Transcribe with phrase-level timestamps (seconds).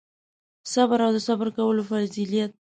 [0.73, 2.51] صبر او د صبر کولو فضیلت